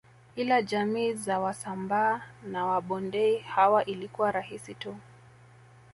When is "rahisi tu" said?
4.31-4.97